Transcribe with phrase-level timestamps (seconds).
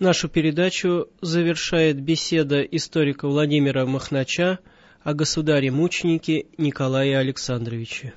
[0.00, 4.58] Нашу передачу завершает беседа историка Владимира Махнача
[5.04, 8.14] о государе-мученике Николае Александровиче.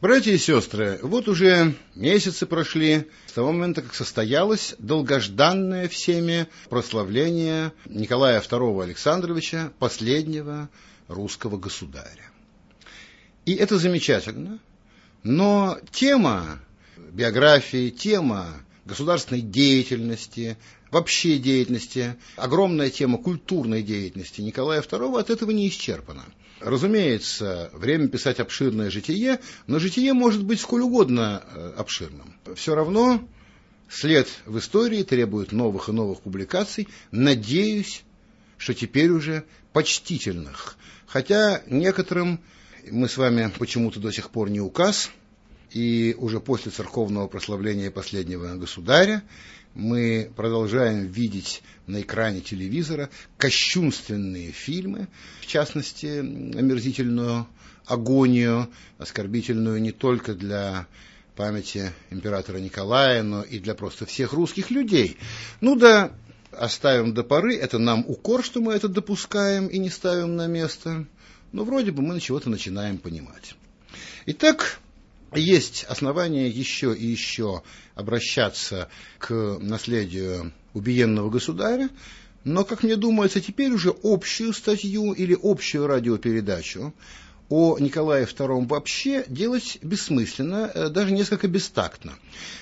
[0.00, 7.74] Братья и сестры, вот уже месяцы прошли с того момента, как состоялось долгожданное всеми прославление
[7.84, 10.70] Николая II Александровича, последнего
[11.08, 12.30] русского государя.
[13.44, 14.60] И это замечательно,
[15.24, 16.58] но тема
[16.96, 20.56] биографии, тема государственной деятельности,
[20.90, 26.24] вообще деятельности, огромная тема культурной деятельности Николая II от этого не исчерпана.
[26.60, 32.34] Разумеется, время писать обширное житие, но житие может быть сколь угодно э, обширным.
[32.54, 33.26] Все равно
[33.88, 36.88] след в истории требует новых и новых публикаций.
[37.10, 38.04] Надеюсь,
[38.58, 40.76] что теперь уже почтительных.
[41.06, 42.40] Хотя некоторым
[42.90, 45.10] мы с вами почему-то до сих пор не указ,
[45.72, 49.22] и уже после церковного прославления последнего государя
[49.74, 53.08] мы продолжаем видеть на экране телевизора
[53.38, 55.08] кощунственные фильмы,
[55.40, 57.46] в частности, омерзительную
[57.86, 60.86] агонию, оскорбительную не только для
[61.36, 65.16] памяти императора Николая, но и для просто всех русских людей.
[65.62, 66.12] Ну да,
[66.50, 71.06] оставим до поры, это нам укор, что мы это допускаем и не ставим на место,
[71.52, 73.54] но вроде бы мы на чего-то начинаем понимать.
[74.26, 74.81] Итак,
[75.34, 77.62] есть основания еще и еще
[77.94, 78.88] обращаться
[79.18, 81.88] к наследию убиенного государя,
[82.44, 86.92] но, как мне думается, теперь уже общую статью или общую радиопередачу
[87.48, 92.14] о Николае II вообще делать бессмысленно, э, даже несколько бестактно.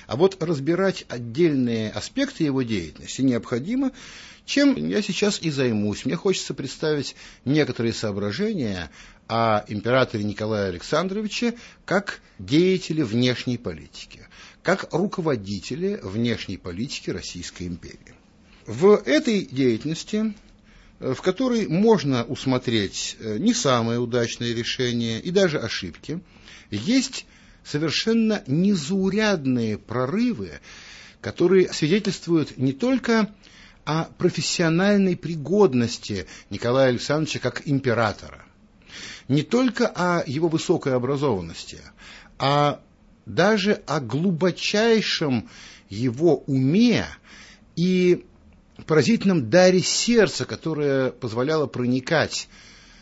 [0.05, 3.93] А вот разбирать отдельные аспекты его деятельности необходимо,
[4.45, 6.03] чем я сейчас и займусь.
[6.03, 8.91] Мне хочется представить некоторые соображения
[9.33, 11.53] о императоре Николае Александровиче
[11.85, 14.27] как деятеле внешней политики,
[14.61, 18.13] как руководителе внешней политики Российской империи.
[18.67, 20.33] В этой деятельности,
[20.99, 26.19] э, в которой можно усмотреть э, не самые удачные решения и даже ошибки,
[26.69, 27.25] есть
[27.63, 30.59] совершенно незаурядные прорывы,
[31.21, 33.33] которые свидетельствуют не только
[33.85, 38.43] о профессиональной пригодности Николая Александровича как императора,
[39.27, 41.79] не только о его высокой образованности,
[42.37, 42.81] а
[43.25, 45.49] даже о глубочайшем
[45.89, 47.05] его уме
[47.75, 48.25] и
[48.85, 52.47] поразительном даре сердца, которое позволяло проникать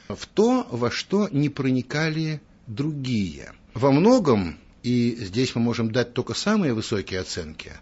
[0.08, 3.54] в то, во что не проникали другие.
[3.74, 7.74] Во многом, и здесь мы можем дать только самые высокие оценки,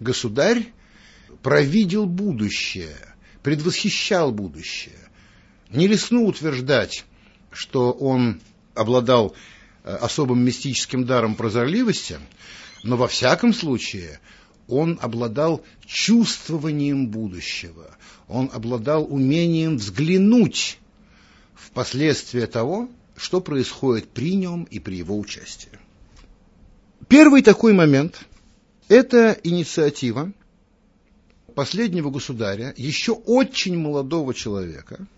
[0.00, 0.72] государь
[1.42, 2.96] провидел будущее,
[3.42, 4.98] предвосхищал будущее.
[5.70, 7.04] Не лесну утверждать,
[7.52, 8.40] что он
[8.74, 9.34] обладал
[9.84, 12.18] э, особым мистическим даром прозорливости,
[12.82, 14.20] но во всяком случае
[14.68, 17.96] он обладал чувствованием будущего,
[18.28, 20.78] он обладал умением взглянуть
[21.54, 25.70] в последствия того, что происходит при нем и при его участии.
[27.08, 28.26] Первый такой момент–
[28.88, 30.32] это инициатива
[31.54, 35.06] последнего государя, еще очень молодого человека–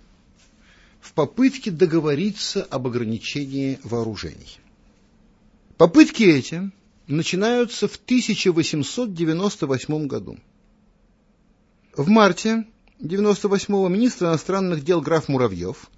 [1.05, 4.59] в попытке договориться об ограничении вооружений.
[5.77, 6.71] Попытки эти
[7.07, 10.39] начинаются в 1898 году.
[11.95, 12.67] В марте
[13.01, 15.91] 98-го министр иностранных дел граф Муравьев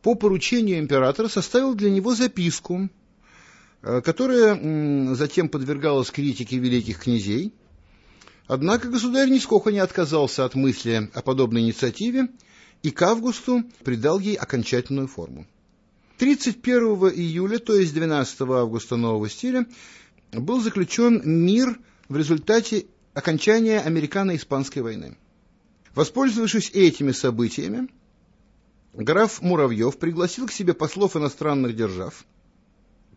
[0.00, 2.88] по поручению императора составил для него записку,
[3.82, 7.52] э, которая затем подвергалась критике великих князей.
[8.46, 12.28] Однако государь нисколько не отказался от мысли о подобной инициативе
[12.84, 15.46] и к августу придал ей окончательную форму.
[16.18, 16.82] 31
[17.16, 19.66] июля, то есть 12 августа нового стиля,
[20.32, 21.80] был заключен мир
[22.10, 22.84] в результате
[23.14, 25.16] окончания Американо-Испанской войны.
[25.94, 27.88] Воспользовавшись этими событиями,
[28.92, 32.26] граф Муравьев пригласил к себе послов иностранных держав,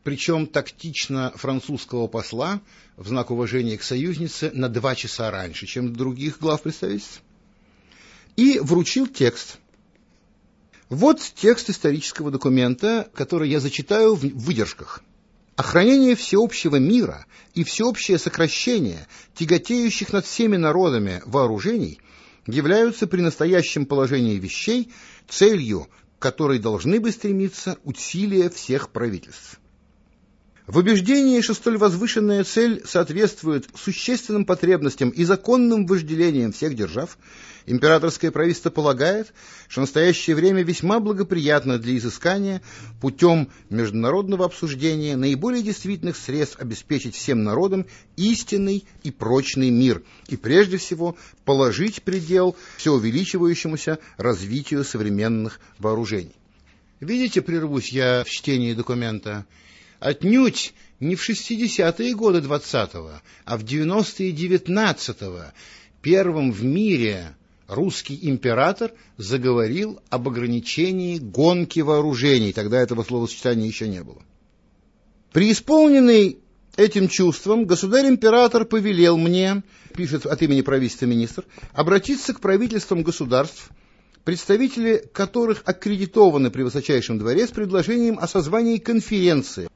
[0.03, 2.61] причем тактично французского посла
[2.95, 7.21] в знак уважения к союзнице на два часа раньше, чем других глав представительств,
[8.37, 9.57] и вручил текст.
[10.89, 15.03] Вот текст исторического документа, который я зачитаю в выдержках.
[15.57, 17.25] Охранение всеобщего мира
[17.55, 21.99] и всеобщее сокращение тяготеющих над всеми народами вооружений
[22.45, 24.93] являются при настоящем положении вещей
[25.27, 25.87] целью,
[26.19, 29.59] к которой должны бы стремиться усилия всех правительств.
[30.67, 37.17] В убеждении, что столь возвышенная цель соответствует существенным потребностям и законным вожделениям всех держав,
[37.65, 39.31] императорское правительство полагает,
[39.69, 42.61] что настоящее время весьма благоприятно для изыскания
[42.99, 47.85] путем международного обсуждения наиболее действительных средств обеспечить всем народам
[48.17, 51.15] истинный и прочный мир, и прежде всего
[51.45, 56.35] положить предел все увеличивающемуся развитию современных вооружений.
[56.99, 59.45] Видите, прервусь я в чтении документа,
[59.99, 65.51] отнюдь не в 60-е годы 20-го, а в 90-е 19-го
[66.01, 67.35] первым в мире
[67.67, 72.53] русский император заговорил об ограничении гонки вооружений.
[72.53, 74.21] Тогда этого словосочетания еще не было.
[75.33, 76.39] Преисполненный
[76.77, 79.63] этим чувством государь-император повелел мне,
[79.95, 83.69] пишет от имени правительства министр, обратиться к правительствам государств,
[84.23, 89.67] представители которых аккредитованы при высочайшем дворе с предложением о созвании конференции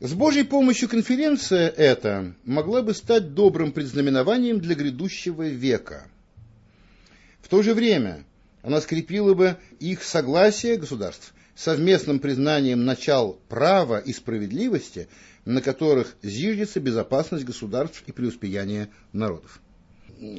[0.00, 6.08] с Божьей помощью конференция эта могла бы стать добрым предзнаменованием для грядущего века.
[7.40, 8.24] В то же время
[8.62, 15.08] она скрепила бы их согласие государств совместным признанием начал права и справедливости,
[15.44, 19.60] на которых зиждется безопасность государств и преуспеяние народов.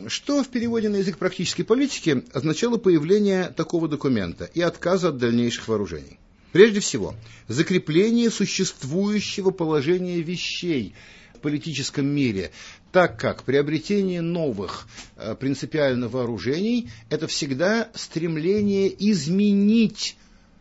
[0.07, 5.67] Что в переводе на язык практической политики означало появление такого документа и отказа от дальнейших
[5.67, 6.19] вооружений?
[6.55, 7.13] Прежде всего,
[7.49, 10.93] закрепление существующего положения вещей
[11.33, 12.51] в политическом мире,
[12.93, 14.87] так как приобретение новых
[15.17, 20.15] э, принципиально вооружений– это всегда стремление изменить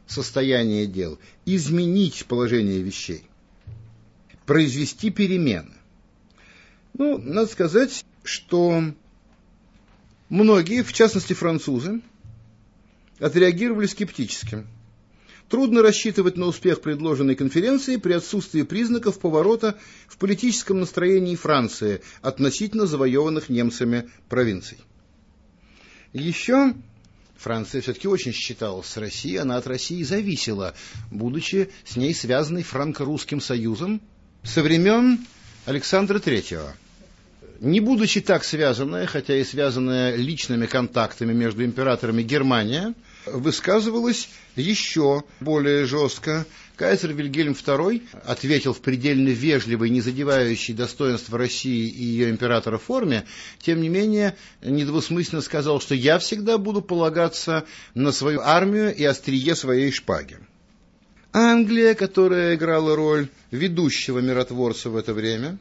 [0.09, 3.23] состояние дел, изменить положение вещей,
[4.47, 5.75] произвести перемены.
[6.95, 8.83] Ну, надо сказать, что
[10.29, 12.01] многие, в частности французы,
[13.21, 14.67] отреагировали скептически–
[15.49, 22.87] Трудно рассчитывать на успех предложенной конференции при отсутствии признаков поворота в политическом настроении Франции относительно
[22.87, 24.79] завоеванных немцами провинций.
[26.15, 26.75] Еще
[27.37, 30.75] Франция все-таки очень считалась с Россией, она от России зависела,
[31.11, 34.01] будучи с ней связанной франко-русским союзом
[34.43, 35.27] со времен
[35.67, 36.75] Александра Третьего.
[37.61, 42.95] Не будучи так связанная, хотя и связанная личными контактами между императорами Германия–
[43.27, 46.47] высказывалась еще более жестко.
[46.77, 53.25] Кайзер Вильгельм II ответил в предельно вежливой, не задевающей достоинства России и ее императора форме,
[53.61, 59.55] тем не менее недвусмысленно сказал, что я всегда буду полагаться на свою армию и острие
[59.55, 60.39] своей шпаги.
[61.33, 65.59] Англия, которая играла роль ведущего миротворца в это время,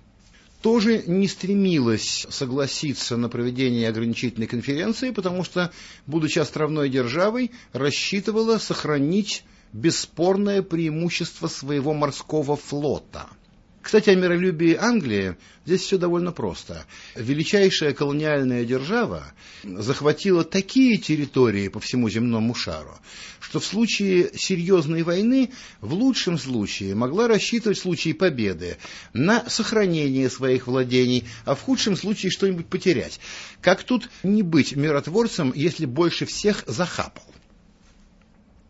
[0.64, 5.74] тоже не стремилась согласиться на проведение ограничительной конференции, потому что,
[6.08, 9.44] будучи островной державой, рассчитывала сохранить
[9.74, 13.28] бесспорное преимущество своего морского флота–
[13.84, 15.36] кстати, о миролюбии Англии
[15.66, 16.86] здесь все довольно просто.
[17.16, 19.26] Величайшая колониальная держава
[19.64, 22.98] захватила такие территории по всему земному шару,
[23.42, 25.52] что в случае серьезной войны
[25.82, 28.78] в лучшем случае могла рассчитывать в случае победы
[29.12, 33.20] на сохранение своих владений, а в худшем случае что-нибудь потерять.
[33.60, 37.26] Как тут не быть миротворцем, если больше всех захапал?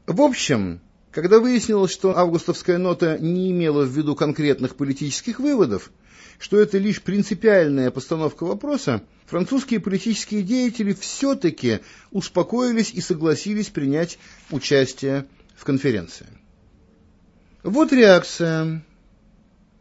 [0.07, 0.81] В общем,
[1.13, 5.91] когда выяснилось, что августовская нота не имела в виду конкретных политических выводов,
[6.39, 11.81] что это лишь принципиальная постановка вопроса, французские политические деятели все-таки
[12.11, 14.17] успокоились и согласились принять
[14.49, 15.25] участие
[15.55, 16.25] в конференции.
[17.61, 18.83] Вот реакция.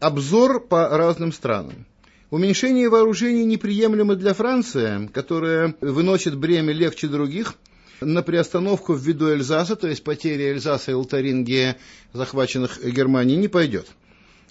[0.00, 1.86] Обзор по разным странам.
[2.28, 7.54] Уменьшение вооружений неприемлемо для Франции, которая выносит бремя легче других–
[8.04, 11.76] на приостановку ввиду Эльзаса, то есть потери Эльзаса и Лотарингии,
[12.12, 13.88] захваченных Германией, не пойдет.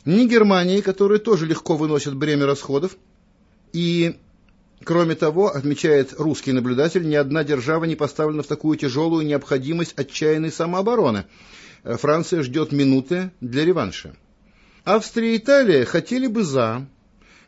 [0.05, 2.97] Ни Германии, которая тоже легко выносит бремя расходов,
[3.73, 4.17] и,
[4.83, 10.51] кроме того, отмечает русский наблюдатель, ни одна держава не поставлена в такую тяжелую необходимость отчаянной
[10.51, 11.25] самообороны.
[11.83, 14.15] Франция ждет минуты для реванша.
[14.83, 16.87] Австрия и Италия хотели бы за.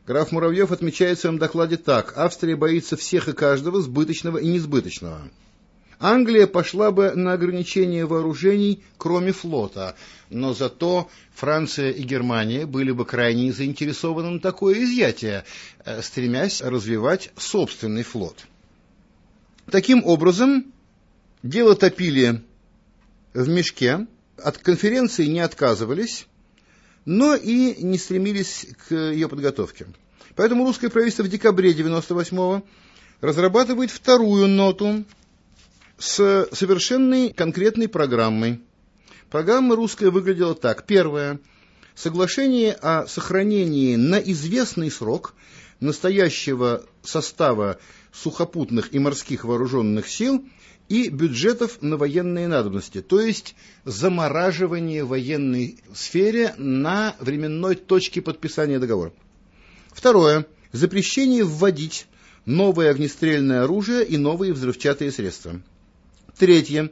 [0.06, 2.14] Граф Муравьев отмечает в своем докладе так.
[2.18, 5.22] Австрия боится всех и каждого, сбыточного и несбыточного.
[6.00, 9.96] Англия пошла бы на ограничение вооружений, кроме флота,
[10.30, 15.44] но зато Франция и Германия были бы крайне заинтересованы на такое изъятие,
[15.86, 18.46] э, стремясь развивать собственный флот.
[19.70, 20.66] Таким образом,
[21.42, 22.42] дело топили
[23.34, 24.08] в мешке,
[24.38, 26.28] от конференции не отказывались,
[27.06, 29.88] но и не стремились к ее подготовке.
[30.36, 32.62] Поэтому русское правительство в декабре 1998
[33.22, 35.06] разрабатывает вторую ноту,
[36.04, 38.60] с совершенной конкретной программой.
[39.30, 40.86] Программа русская выглядела так.
[40.86, 41.40] Первое.
[41.96, 45.34] Соглашение о сохранении на известный срок
[45.80, 47.80] настоящего состава
[48.12, 50.44] сухопутных и морских вооруженных сил
[50.90, 53.56] и бюджетов на военные надобности, то есть
[53.86, 59.14] замораживание военной сфере на временной точке подписания договора.
[59.94, 60.46] Второе.
[60.74, 62.08] Запрещение вводить
[62.46, 65.62] новое огнестрельное оружие и новые взрывчатые средства.
[66.38, 66.90] Третье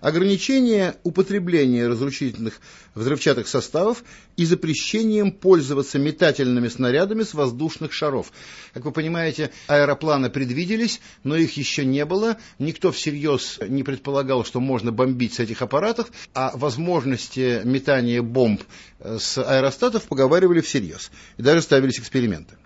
[0.00, 2.60] ограничение употребления разрушительных
[2.94, 4.02] взрывчатых составов
[4.36, 8.32] и запрещением пользоваться метательными снарядами с воздушных шаров.
[8.72, 12.38] Как вы понимаете, аэропланы предвиделись, но их еще не было.
[12.58, 18.62] Никто всерьез не предполагал, что можно бомбить с этих аппаратов, а возможности метания бомб
[18.98, 21.10] с аэростатов поговаривали всерьез.
[21.36, 22.56] И даже ставились эксперименты.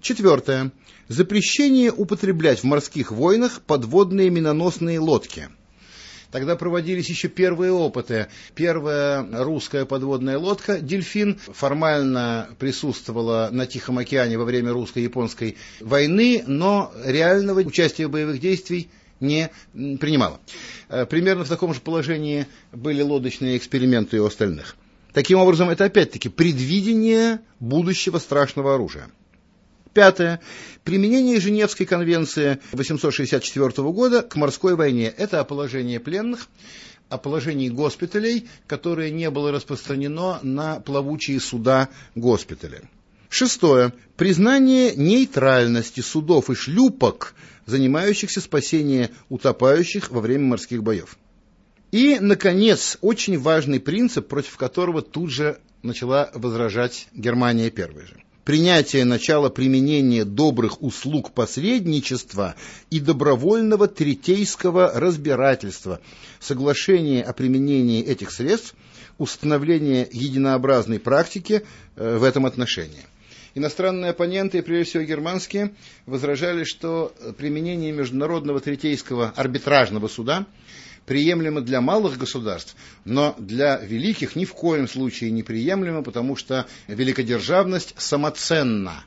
[0.00, 0.70] Четвертое.
[1.08, 5.48] Запрещение употреблять в морских войнах подводные миноносные лодки–
[6.30, 8.26] Тогда проводились еще первые опыты.
[8.54, 16.92] Первая русская подводная лодка «Дельфин» формально присутствовала на Тихом океане во время русско-японской войны, но
[17.04, 18.86] реального участия в боевых действиях
[19.20, 20.40] не принимала.
[20.88, 24.76] Э, примерно в таком же положении были лодочные эксперименты у остальных.
[25.14, 29.08] Таким образом, это опять-таки предвидение будущего страшного оружия.
[29.96, 30.40] Пятое.
[30.84, 35.06] Применение Женевской конвенции 864 года к морской войне.
[35.06, 36.48] Это о положении пленных,
[37.08, 42.82] о положении госпиталей, которое не было распространено на плавучие суда госпиталя.
[43.30, 43.94] Шестое.
[44.18, 47.34] Признание нейтральности судов и шлюпок,
[47.64, 51.16] занимающихся спасением утопающих во время морских боев.
[51.90, 59.04] И, наконец, очень важный принцип, против которого тут же начала возражать Германия первой же принятие
[59.04, 62.54] начала применения добрых услуг посредничества
[62.90, 66.00] и добровольного третейского разбирательства,
[66.38, 68.76] соглашение о применении этих средств,
[69.18, 71.64] установление единообразной практики
[71.96, 73.04] э, в этом отношении.
[73.56, 75.74] Иностранные оппоненты, прежде всего германские,
[76.04, 80.46] возражали, что применение международного третейского арбитражного суда
[81.06, 86.66] приемлемо для малых государств, но для великих ни в коем случае не приемлемо, потому что
[86.88, 89.04] великодержавность самоценна.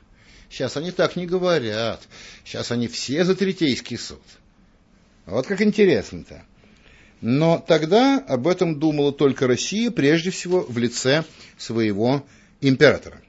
[0.50, 2.02] Сейчас они так не говорят.
[2.44, 4.22] Сейчас они все за Третейский суд.
[5.26, 6.42] Вот как интересно-то.
[7.20, 11.24] Но тогда об этом думала только Россия, прежде всего в лице
[11.58, 12.24] своего
[12.62, 13.20] императора.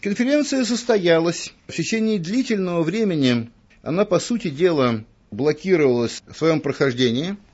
[0.00, 1.52] Конференция состоялась.
[1.66, 3.50] В течение длительного времени
[3.82, 7.36] она, по сути дела, блокировалась в своем прохождении–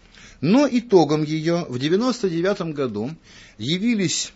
[0.45, 3.11] но итогом ее в 1999 году
[3.57, 4.31] явились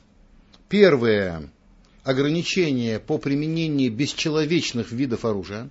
[0.70, 1.50] первые
[2.02, 5.68] ограничения по применению бесчеловечных видов оружия.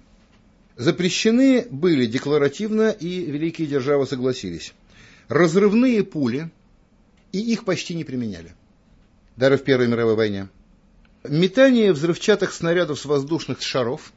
[0.75, 4.75] Запрещены были декларативно, и великие державы согласились.
[5.27, 6.51] Разрывные пули,
[7.32, 8.53] и их почти не применяли.
[9.38, 10.50] Даже в Первой мировой войне.
[11.27, 14.13] Метание взрывчатых снарядов с воздушных шаров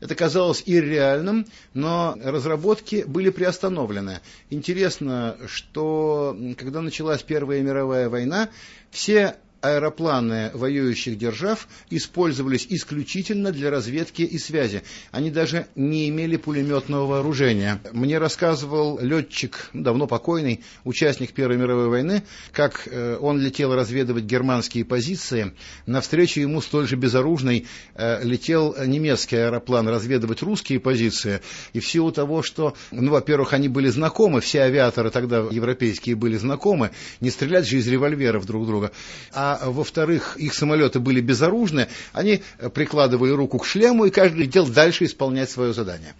[0.00, 4.20] это казалось ирреальным, но разработки были приостановлены.
[4.50, 8.48] Интересно, что когда началась Первая мировая война,
[8.90, 14.82] все аэропланы воюющих держав использовались исключительно для разведки и связи.
[15.10, 17.80] Они даже не имели пулеметного вооружения.
[17.92, 22.22] Мне рассказывал летчик, давно покойный, участник Первой мировой войны,
[22.52, 25.54] как э, он летел разведывать германские позиции.
[25.86, 31.40] Навстречу ему столь же безоружный э, летел немецкий аэроплан разведывать русские позиции.
[31.72, 36.36] И в силу того, что, ну, во-первых, они были знакомы, все авиаторы тогда европейские были
[36.36, 38.92] знакомы, не стрелять же из револьверов друг друга.
[39.32, 42.42] А а во-вторых, их самолеты были безоружны, они
[42.74, 46.14] прикладывали руку к шлему, и каждый летел дальше исполнять свое задание.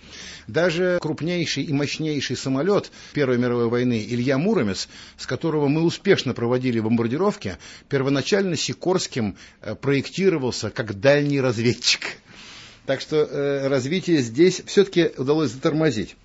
[0.47, 6.81] Даже крупнейший и мощнейший самолет Первой мировой войны Илья Муромец, с которого мы успешно проводили
[6.81, 7.59] бомбардировки,
[7.89, 12.01] первоначально Сикорским э, проектировался как дальний разведчик.
[12.87, 16.17] Так что э, развитие здесь все-таки удалось затормозить.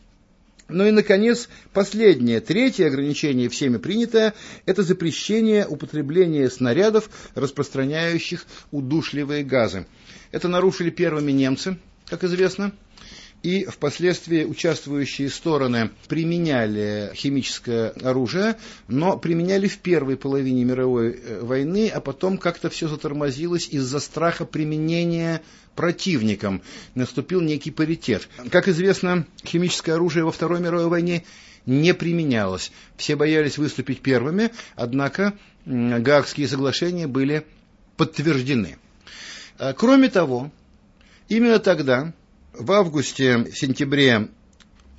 [0.74, 4.34] Ну и, наконец, последнее, третье ограничение, всеми принятое,
[4.66, 9.86] это запрещение употребления снарядов, распространяющих удушливые газы.
[10.32, 11.78] Это нарушили первыми немцы,
[12.08, 12.74] как известно,
[13.44, 18.56] и впоследствии участвующие стороны применяли химическое оружие,
[18.88, 24.46] но применяли в первой половине мировой э, войны, а потом как-то все затормозилось из-за страха
[24.46, 25.44] применения
[25.76, 26.62] противником.
[26.96, 28.28] Наступил некий паритет.
[28.52, 31.24] Как известно, химическое оружие во Второй мировой войне
[31.66, 32.72] не применялось.
[32.98, 35.34] Все боялись выступить первыми, однако
[35.66, 37.46] Гаагские соглашения были
[37.96, 38.78] подтверждены.
[39.60, 40.52] Э, кроме того,
[41.30, 42.14] именно тогда
[42.54, 44.30] в августе-сентябре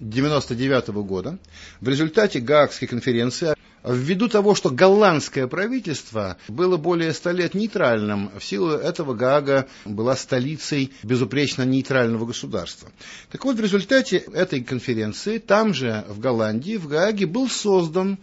[0.01, 1.39] 1999 года
[1.81, 3.55] в результате Гаагской конференции
[3.85, 10.17] Ввиду того, что голландское правительство было более ста лет нейтральным, в силу этого Гаага была
[10.17, 12.91] столицей безупречно нейтрального государства.
[13.31, 18.17] Так вот, в результате этой конференции, там же, в Голландии, в Гааге, был создан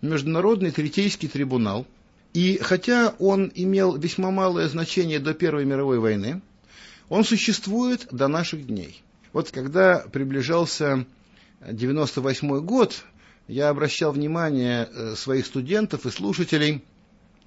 [0.00, 1.86] Международный Третейский трибунал,
[2.32, 6.40] и хотя он имел весьма малое значение до Первой мировой войны,
[7.10, 9.02] он существует до наших дней.
[9.34, 11.04] Вот когда приближался
[11.70, 13.04] 98 год,
[13.48, 16.84] я обращал внимание э, своих студентов и слушателей,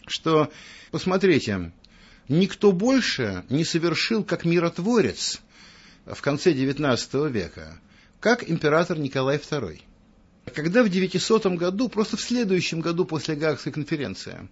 [0.08, 0.52] что,
[0.92, 1.72] посмотрите,
[2.28, 5.42] никто больше не совершил как миротворец
[6.06, 7.80] в конце XIX века,
[8.20, 9.82] как император Николай II.
[10.54, 14.48] Когда в 900 году, просто в следующем году после Гаагской конференции,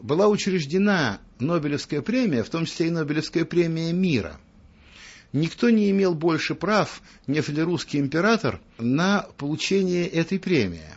[0.00, 4.38] была учреждена Нобелевская премия, в том числе и Нобелевская премия мира–
[5.32, 10.90] никто не имел больше прав, нежели русский император, на получение этой премии.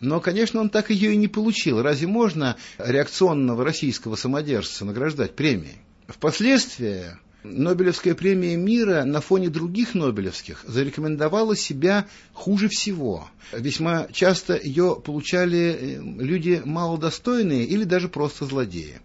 [0.00, 1.82] Но, конечно, он так ее и не получил.
[1.82, 5.78] Разве можно реакционного российского самодержца награждать премией?
[6.06, 13.28] Впоследствии Нобелевская премия мира на фоне других Нобелевских зарекомендовала себя хуже всего.
[13.52, 19.00] Весьма часто ее получали э, люди малодостойные или даже просто злодеи.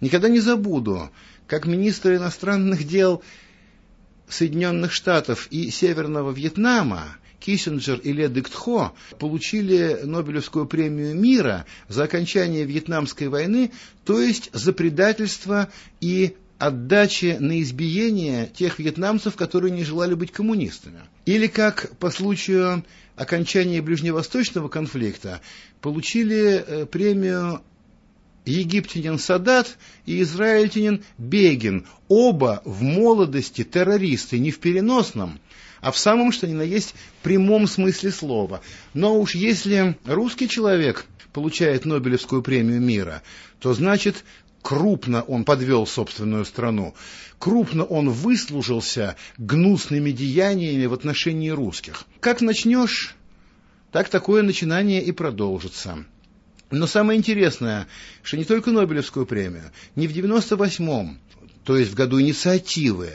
[0.00, 1.10] Никогда не забуду,
[1.46, 3.22] как министр иностранных дел
[4.28, 12.64] Соединенных Штатов и Северного Вьетнама Киссинджер и Ле Дектхо получили Нобелевскую премию мира за окончание
[12.64, 13.72] Вьетнамской войны,
[14.04, 15.70] то есть за предательство
[16.00, 21.00] и отдачи на избиение тех вьетнамцев, которые не желали быть коммунистами.
[21.24, 25.40] Или как по случаю окончания ближневосточного конфликта
[25.80, 27.62] получили э, премию
[28.44, 29.76] египтянин Садат
[30.06, 35.38] и израильтянин Бегин, оба в молодости террористы, не в переносном,
[35.80, 38.60] а в самом, что ни на есть, прямом смысле слова.
[38.94, 43.22] Но уж если русский человек получает Нобелевскую премию мира,
[43.60, 44.24] то значит
[44.62, 46.94] крупно он подвел собственную страну,
[47.38, 52.04] крупно он выслужился гнусными деяниями в отношении русских.
[52.20, 53.14] Как начнешь,
[53.92, 56.04] так такое начинание и продолжится.
[56.70, 57.86] Но самое интересное,
[58.22, 61.18] что не только Нобелевскую премию, не в 98-м,
[61.64, 63.12] то есть в году инициативы,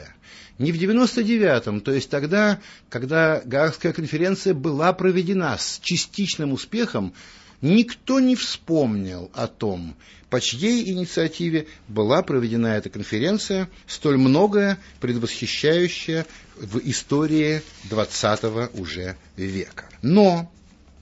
[0.58, 7.14] не в 99-м, то есть тогда, когда Гаагская конференция была проведена с частичным успехом,
[7.60, 9.96] никто не вспомнил о том,
[10.30, 16.26] по чьей инициативе была проведена эта конференция, столь многое предвосхищающее
[16.56, 19.88] в истории XX уже века.
[20.02, 20.50] Но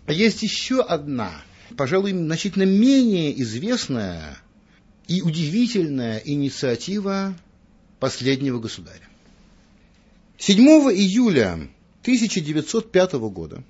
[0.07, 1.33] есть еще одна
[1.77, 4.39] пожалуй, значительно менее известная
[5.09, 7.35] и удивительная инициатива
[7.99, 9.09] последнего государя.
[10.39, 11.69] 7 июля
[12.03, 13.63] 1905 года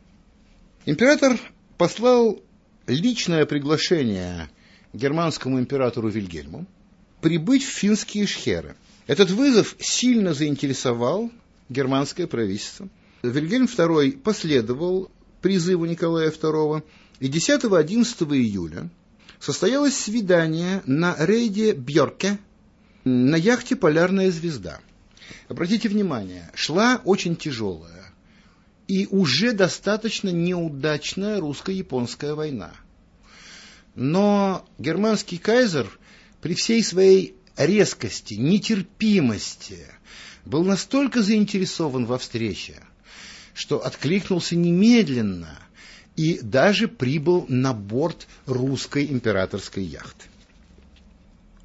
[0.86, 1.38] император
[1.76, 2.40] послал
[2.86, 4.48] личное приглашение
[4.92, 6.66] германскому императору Вильгельму
[7.20, 8.76] прибыть в финские шхеры.
[9.06, 11.30] Этот вызов сильно заинтересовал
[11.68, 12.88] германское правительство.
[13.22, 15.10] Вильгельм II последовал
[15.40, 16.82] призыву Николая II
[17.22, 18.90] и 10-11 июля
[19.38, 22.40] состоялось свидание на рейде Бьорке
[23.04, 24.80] на яхте «Полярная звезда».
[25.48, 28.12] Обратите внимание, шла очень тяжелая
[28.88, 32.72] и уже достаточно неудачная русско-японская война.
[33.94, 35.86] Но германский кайзер
[36.40, 39.86] при всей своей резкости, нетерпимости
[40.44, 42.82] был настолько заинтересован во встрече,
[43.54, 45.60] что откликнулся немедленно–
[46.16, 50.26] и даже прибыл на борт русской императорской яхты.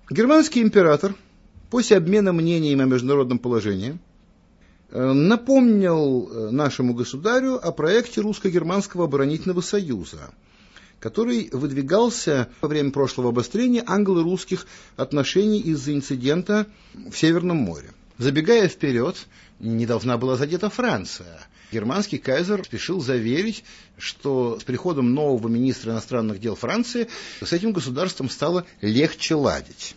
[0.10, 1.16] Германский император
[1.70, 3.98] после обмена мнениями о международном положении
[4.90, 10.32] э, напомнил э, нашему государю о проекте русско-германского оборонительного союза,
[11.02, 17.92] который выдвигался во время прошлого обострения англо-русских отношений из-за инцидента в Северном море.
[18.18, 19.18] Забегая вперед,
[19.60, 23.64] не должна была задета Франция– германский кайзер спешил заверить,
[23.98, 27.08] что с приходом нового министра иностранных дел Франции
[27.42, 29.96] с этим государством стало легче ладить.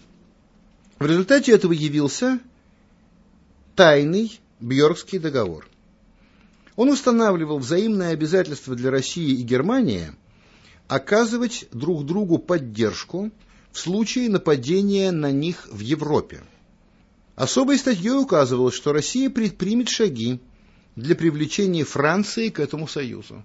[0.99, 2.41] В результате этого явился
[3.75, 5.67] тайный Бьоркский договор.
[6.77, 10.13] Он устанавливал взаимное обязательство для России и Германии
[10.89, 13.31] оказывать друг другу поддержку
[13.73, 16.43] в случае нападения на них в Европе.
[17.37, 20.41] Особой статьей указывалось, что Россия предпримет шаги
[21.01, 23.43] для привлечения Франции к этому союзу.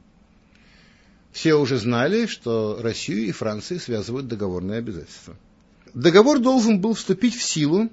[1.32, 5.36] Все уже знали, что Россию и Францию связывают договорные обязательства.
[5.94, 7.90] Договор должен был вступить в силу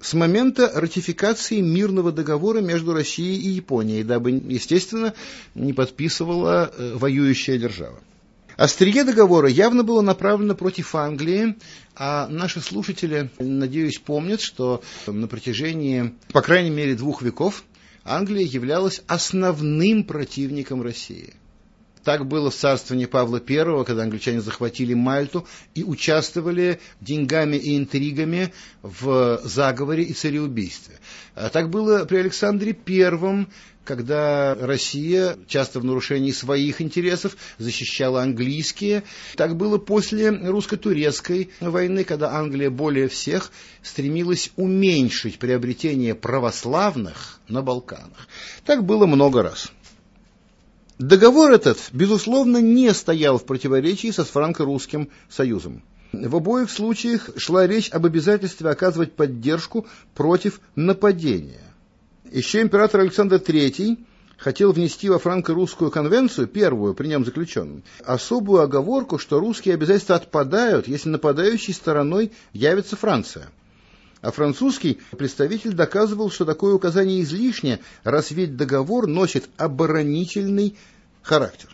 [0.00, 5.14] с момента ратификации мирного договора между Россией и Японией, дабы, естественно,
[5.54, 8.00] не подписывала э, воюющая держава.
[8.56, 11.56] Острие договора явно было направлено против Англии,
[11.96, 17.64] а наши слушатели, надеюсь, помнят, что на протяжении, по крайней мере, двух веков
[18.04, 21.34] Англия являлась основным противником России.
[22.04, 28.52] Так было в царствовании Павла I, когда англичане захватили Мальту и участвовали деньгами и интригами
[28.82, 30.96] в заговоре и цареубийстве.
[31.34, 33.46] А так было при Александре I,
[33.84, 39.04] когда Россия, часто в нарушении своих интересов, защищала английские.
[39.36, 43.50] Так было после русско-турецкой войны, когда Англия более всех
[43.82, 48.28] стремилась уменьшить приобретение православных на Балканах.
[48.64, 49.70] Так было много раз.
[50.98, 55.82] Договор этот, безусловно, не стоял в противоречии со франко-русским союзом.
[56.12, 61.73] В обоих случаях шла речь об обязательстве оказывать поддержку против нападения.
[62.34, 63.96] Еще император Александр III
[64.38, 70.88] хотел внести во франко-русскую конвенцию, первую при нем заключенную, особую оговорку, что русские обязательства отпадают,
[70.88, 73.50] если нападающей стороной явится Франция.
[74.20, 80.76] А французский представитель доказывал, что такое указание излишне, раз ведь договор носит оборонительный
[81.22, 81.68] характер.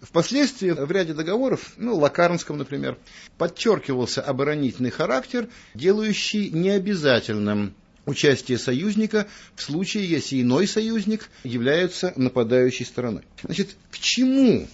[0.00, 2.98] Впоследствии в ряде договоров, ну, Лакарнском, например,
[3.36, 7.76] подчеркивался оборонительный характер, делающий необязательным
[8.08, 13.22] участие союзника в случае, если иной союзник является нападающей стороной.
[13.42, 14.66] Значит, к чему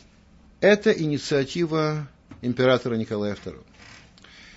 [0.61, 2.09] эта инициатива
[2.43, 3.61] императора Николая II?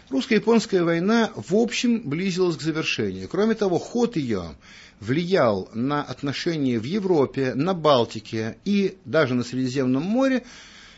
[0.10, 3.28] Русско-японская война в общем близилась к завершению.
[3.28, 4.56] Кроме того, ход ее
[5.00, 10.44] влиял на отношения в Европе, на Балтике и даже на Средиземном море,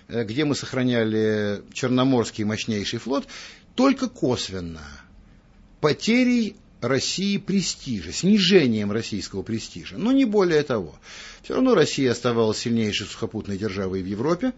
[0.10, 3.26] э, где мы сохраняли Черноморский мощнейший флот,
[3.74, 4.84] только косвенно.
[5.82, 10.96] Потерей России престижа, снижением российского престижа, но не более того.
[11.44, 14.54] Все равно Россия оставалась сильнейшей сухопутной державой в Европе,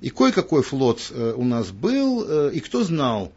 [0.00, 3.32] и кое-какой флот э, у нас был, э, и кто знал,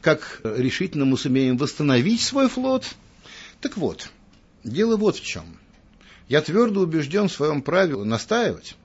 [0.00, 2.86] как решительно мы сумеем восстановить свой флот.
[3.60, 4.10] Так вот,
[4.64, 5.58] дело вот в чем.
[6.28, 8.76] Я твердо убежден в своем праве настаивать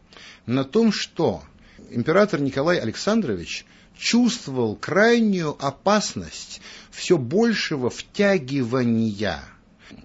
[0.45, 1.43] на том, что
[1.89, 3.65] император Николай Александрович
[3.97, 9.43] чувствовал крайнюю опасность все большего втягивания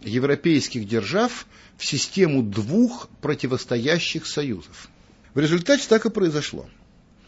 [0.02, 4.88] европейских держав в систему двух противостоящих союзов.
[5.34, 6.68] В результате так и произошло.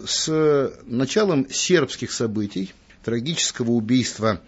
[0.05, 2.73] С началом сербских событий
[3.05, 4.41] трагического убийства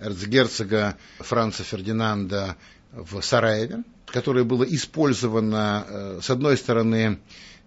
[0.00, 2.56] эрцгерцога Франца Фердинанда
[2.92, 7.18] в Сараеве, которое было использовано, э, с одной стороны,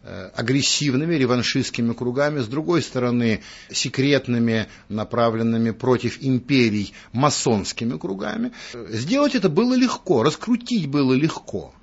[0.03, 8.51] агрессивными реваншистскими кругами, с другой стороны, секретными, направленными против империй масонскими кругами.
[8.89, 11.73] Сделать это было легко, раскрутить было легко.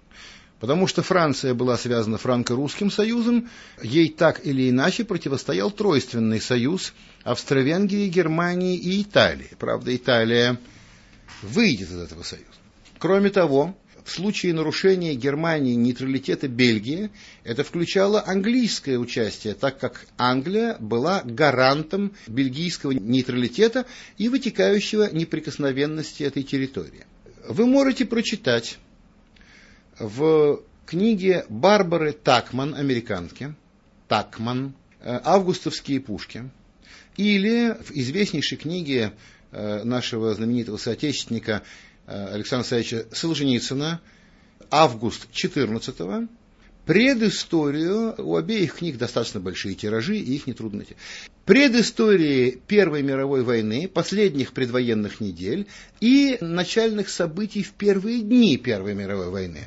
[0.61, 3.48] Потому что Франция была связана франко-русским союзом,
[3.81, 9.50] ей так или иначе противостоял тройственный союз Австро-Венгрии, Германии и Италии.
[9.59, 10.59] Правда, Италия
[11.42, 12.46] выйдет из этого союза.
[12.98, 13.76] Кроме того,
[14.08, 17.10] в случае нарушения Германии нейтралитета Бельгии,
[17.44, 23.84] это включало английское участие, так как Англия была гарантом бельгийского нейтралитета
[24.16, 27.04] и вытекающего неприкосновенности этой территории.
[27.46, 28.78] Вы можете прочитать
[29.98, 33.54] в книге Барбары Такман, американки,
[34.08, 36.48] Такман, э, «Августовские пушки»,
[37.18, 39.12] или в известнейшей книге
[39.52, 41.62] э, нашего знаменитого соотечественника
[42.08, 44.00] Александра Савича Солженицына
[44.70, 46.28] «Август 14
[46.86, 50.96] Предысторию, у обеих книг достаточно большие тиражи, и их нетрудно найти.
[51.44, 55.66] Предыстории Первой мировой войны, последних предвоенных недель
[56.00, 59.64] и начальных событий в первые дни Первой мировой войны.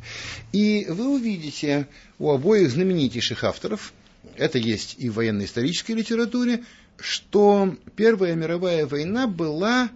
[0.52, 3.94] И вы увидите у обоих знаменитейших авторов,
[4.36, 6.64] это есть и в военно-исторической литературе,
[6.98, 9.92] что Первая мировая война была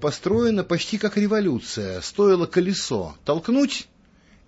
[0.00, 2.00] построена почти как революция.
[2.00, 3.88] Стоило колесо толкнуть,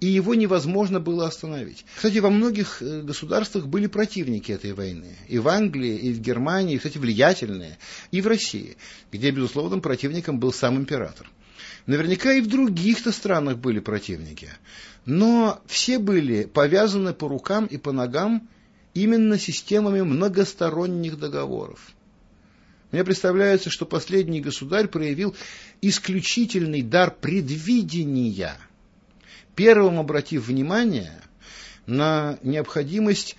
[0.01, 1.85] и его невозможно было остановить.
[1.97, 5.17] Кстати, во многих э, государствах были противники этой войны.
[5.29, 7.79] И в Англии, и в Германии, и, кстати, влиятельные,
[8.11, 8.77] и в России,
[9.13, 11.31] где, безусловным противником был сам император.
[11.87, 14.51] Наверняка и в других-то странах были противники.
[15.05, 18.49] Но все были повязаны по рукам и по ногам
[18.95, 21.95] именно системами многосторонних договоров.
[22.95, 25.35] Мне представляется, что последний государь проявил
[25.83, 28.57] исключительный дар предвидения–
[29.57, 31.21] первым обратив внимание
[31.87, 33.35] на необходимость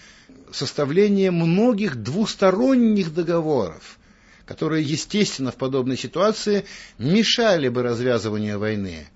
[0.51, 3.97] составления многих двусторонних договоров,
[4.45, 6.65] которые, естественно, в подобной ситуации
[6.97, 9.07] мешали бы развязыванию войны.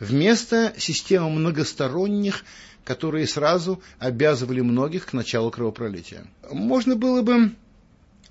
[0.00, 2.44] вместо системы многосторонних,
[2.82, 6.26] которые сразу обязывали многих к началу кровопролития.
[6.50, 7.52] Можно было бы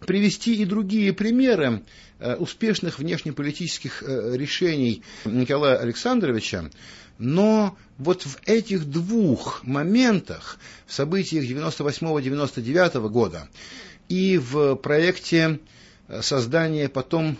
[0.05, 1.83] привести и другие примеры
[2.19, 6.69] э, успешных внешнеполитических э, решений Николая Александровича,
[7.17, 13.49] но вот в этих двух моментах, в событиях 98-99 года
[14.09, 15.59] и в проекте
[16.07, 17.37] э, создания потом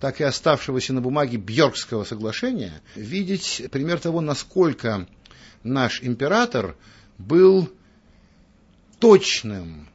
[0.00, 5.08] так и оставшегося на бумаге Бьоркского соглашения, видеть пример того, насколько
[5.62, 6.76] наш император
[7.18, 7.70] был
[9.00, 9.88] точным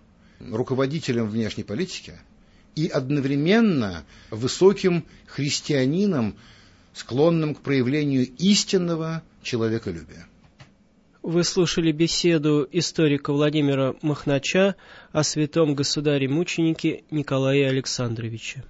[0.51, 2.13] руководителем внешней политики
[2.75, 6.35] и одновременно высоким христианином,
[6.93, 10.27] склонным к проявлению истинного человеколюбия.
[11.23, 14.75] Вы слушали беседу историка Владимира Махнача
[15.11, 18.63] о святом государе-мученике Николае Александровиче.